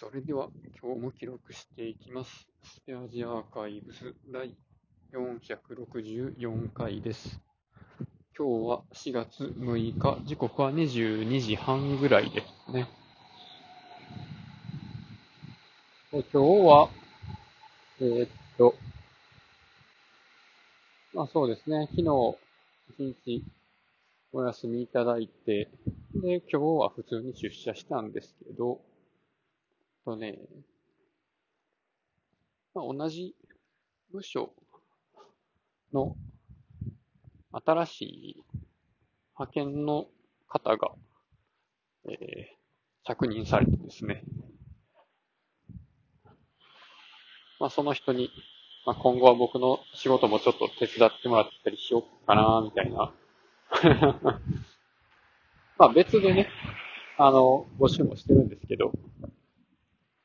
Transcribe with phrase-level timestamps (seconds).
[0.00, 0.48] それでは
[0.82, 2.48] 今日も記録していきます。
[2.62, 4.56] スペアジアーカイブス第
[5.12, 7.38] 464回です。
[8.34, 12.88] 今日は4月6日、時刻は22時半ぐらいですね。
[16.12, 16.88] で今日は、
[18.00, 18.74] えーっと、
[21.12, 22.38] まあそうですね、昨日
[22.98, 23.44] 一日
[24.32, 25.68] お休みいただいて、
[26.14, 28.80] で、今日は普通に出社したんですけど、
[30.04, 30.38] とね、
[32.74, 33.34] まあ、同じ
[34.12, 34.52] 部署
[35.92, 36.16] の
[37.52, 38.44] 新しい
[39.34, 40.06] 派遣の
[40.48, 40.92] 方が、
[42.08, 42.60] えー
[43.04, 44.22] 着任されてですね、
[47.58, 48.30] まあ、その人に、
[48.86, 53.12] まあ、今後は僕の仕事もちょっと手伝ってもらったりしようかな、みたいな。
[55.78, 56.48] まあ別でね、
[57.16, 58.92] あの、募集もしてるんですけど、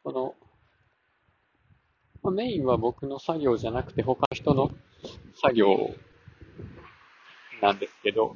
[0.04, 0.36] この、
[2.26, 4.72] まあ、メインは僕の作業じゃなくて他の人の
[5.40, 5.92] 作業
[7.62, 8.36] なんですけど、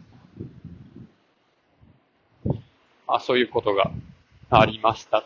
[3.07, 3.91] あ、そういうことが
[4.51, 5.25] ありました。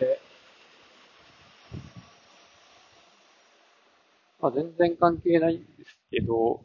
[0.00, 0.20] で、
[4.40, 6.62] まあ、全然関係ないんですけど、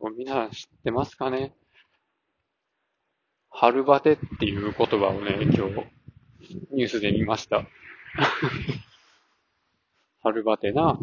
[0.00, 1.52] そう皆さん知ってますかね？
[3.56, 5.86] 春バテっていう言葉をね、今日
[6.72, 7.62] ニュースで見ました。
[10.24, 10.98] 春バテな。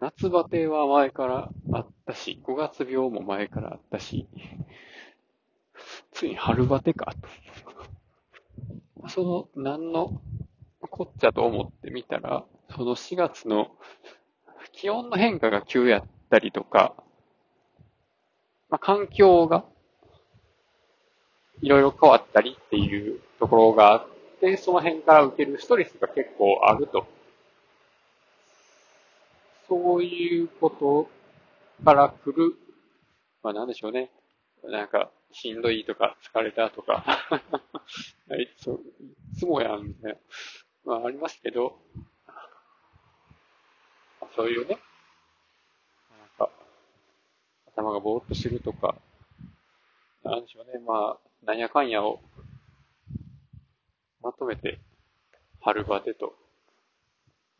[0.00, 4.26] 夏バテは前からあったし、5月病も前からあったし、
[6.12, 7.12] ついに春バテか
[9.02, 9.08] と。
[9.10, 10.22] その、何の
[10.80, 13.76] こっちゃと思ってみたら、その4月の
[14.72, 16.94] 気温の変化が急やったりとか、
[18.70, 19.66] まあ、環境が
[21.62, 24.08] いろいろ変わったりっていうところがあっ
[24.40, 27.06] て、その辺から受けるストレスが結構あると。
[29.68, 31.08] そういうこと
[31.84, 32.56] から来る、
[33.42, 34.10] まあなんでしょうね。
[34.64, 37.04] なんか、しんどいとか、疲れたとか、
[38.36, 40.18] いついつもやん、みたいな。
[40.84, 41.78] まあありますけど、
[44.34, 44.78] そういうね、
[46.10, 46.50] なんか、
[47.68, 48.96] 頭がぼーっとしてるとか、
[50.22, 52.20] なんでしょうね、まあ、なんやかんやを
[54.22, 54.78] まとめて、
[55.60, 56.34] 春バテと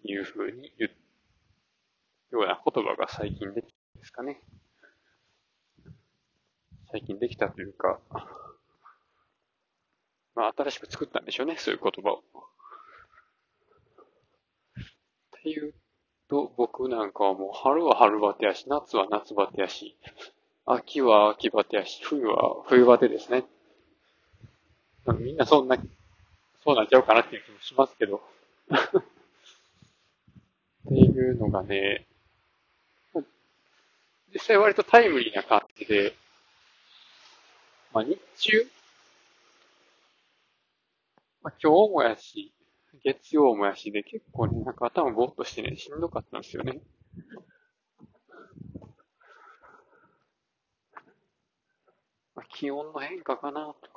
[0.05, 4.41] いうふうに言うような言葉が最近できたんですかね。
[6.91, 8.01] 最近できたというか、
[10.35, 12.23] まあ新しく作ったんでしょうね、そういう言葉を。
[15.39, 15.75] っていう
[16.29, 19.97] と、僕なんかはもう春は春バテやし、夏は夏バテやし、
[20.67, 23.45] 秋は秋バテやし、冬は冬バテですね。
[25.19, 25.77] みんなそんな、
[26.63, 28.23] そうなっちゃうかなっていう気もしますけど。
[28.71, 28.73] っ
[30.89, 32.07] ていうのがね、
[34.33, 36.15] 実際割とタイムリーな感じで、
[37.93, 38.71] まあ日中、
[41.43, 42.53] まあ今日もやし、
[43.03, 46.81] 月曜もやしで結構ね、なんか頭ぼーっとしてね、しんどかったんですよね。
[52.35, 53.90] まあ、気温の変化かなと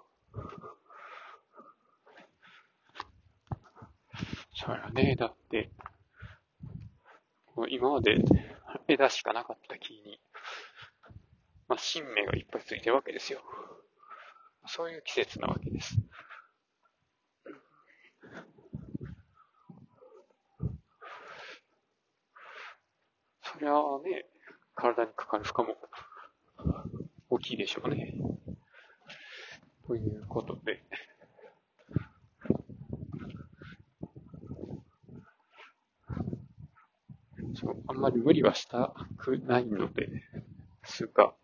[4.66, 5.70] そうやね、だって、
[7.70, 8.18] 今まで
[8.88, 10.20] 枝しかなかった木に、
[11.68, 13.42] まあ、新芽がいっぱいついてるわけですよ。
[14.66, 15.96] そういう季節なわけです。
[23.42, 24.26] そりゃね、
[24.76, 25.76] 体にかかる負荷も
[27.30, 28.14] 大きいでしょうね。
[29.86, 30.82] ということで、
[37.56, 40.10] そう、あんまり無理はしたくないので、
[40.84, 41.36] すが、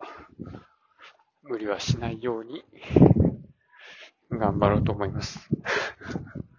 [1.44, 2.64] 無理はしないように、
[4.28, 5.38] 頑張ろうと思います。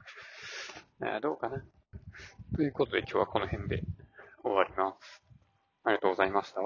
[1.21, 1.61] どうかな。
[2.55, 3.83] ということで今日はこの辺で
[4.41, 5.21] 終わります。
[5.83, 6.61] ありがとうございました。